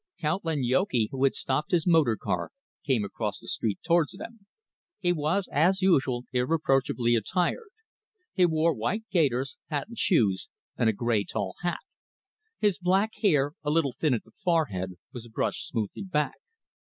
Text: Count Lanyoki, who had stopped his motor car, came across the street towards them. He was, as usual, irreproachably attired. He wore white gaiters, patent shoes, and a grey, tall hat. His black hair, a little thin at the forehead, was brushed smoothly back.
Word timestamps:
Count 0.19 0.43
Lanyoki, 0.43 1.09
who 1.11 1.23
had 1.25 1.35
stopped 1.35 1.69
his 1.69 1.85
motor 1.85 2.17
car, 2.17 2.49
came 2.83 3.05
across 3.05 3.37
the 3.37 3.47
street 3.47 3.77
towards 3.83 4.13
them. 4.13 4.47
He 4.99 5.13
was, 5.13 5.47
as 5.53 5.83
usual, 5.83 6.25
irreproachably 6.33 7.13
attired. 7.13 7.69
He 8.33 8.47
wore 8.47 8.73
white 8.73 9.03
gaiters, 9.11 9.57
patent 9.69 9.99
shoes, 9.99 10.49
and 10.75 10.89
a 10.89 10.93
grey, 10.93 11.23
tall 11.23 11.53
hat. 11.61 11.81
His 12.57 12.79
black 12.79 13.11
hair, 13.21 13.51
a 13.61 13.69
little 13.69 13.93
thin 13.93 14.15
at 14.15 14.23
the 14.23 14.31
forehead, 14.31 14.93
was 15.13 15.27
brushed 15.27 15.67
smoothly 15.67 16.01
back. 16.01 16.33